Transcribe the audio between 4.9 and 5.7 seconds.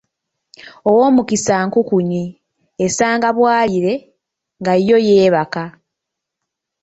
yeebaka!